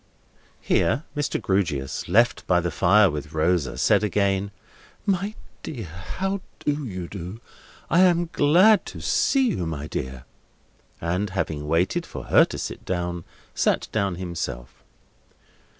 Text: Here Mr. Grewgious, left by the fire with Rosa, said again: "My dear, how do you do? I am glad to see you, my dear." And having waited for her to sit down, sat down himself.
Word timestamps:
Here 0.61 1.03
Mr. 1.15 1.39
Grewgious, 1.39 2.07
left 2.09 2.47
by 2.47 2.59
the 2.59 2.71
fire 2.71 3.11
with 3.11 3.33
Rosa, 3.33 3.77
said 3.77 4.03
again: 4.03 4.49
"My 5.05 5.35
dear, 5.61 5.85
how 6.15 6.41
do 6.57 6.83
you 6.87 7.07
do? 7.07 7.39
I 7.87 7.99
am 7.99 8.31
glad 8.33 8.83
to 8.87 8.99
see 8.99 9.49
you, 9.49 9.67
my 9.67 9.85
dear." 9.85 10.25
And 10.99 11.29
having 11.29 11.67
waited 11.67 12.07
for 12.07 12.23
her 12.23 12.45
to 12.45 12.57
sit 12.57 12.83
down, 12.83 13.25
sat 13.53 13.89
down 13.91 14.15
himself. 14.15 14.81